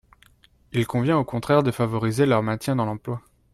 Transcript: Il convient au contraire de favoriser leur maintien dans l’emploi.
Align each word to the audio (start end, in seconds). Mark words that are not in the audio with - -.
Il 0.71 0.87
convient 0.87 1.19
au 1.19 1.23
contraire 1.23 1.61
de 1.61 1.69
favoriser 1.69 2.25
leur 2.25 2.41
maintien 2.41 2.75
dans 2.75 2.85
l’emploi. 2.87 3.21